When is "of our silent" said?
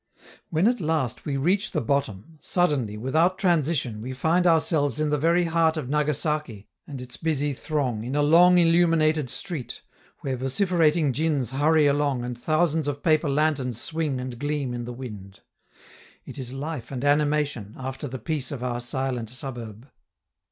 18.51-19.29